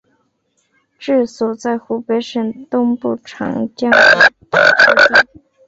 [0.97, 3.91] 治所在湖北省东部长江
[4.49, 5.41] 北之地。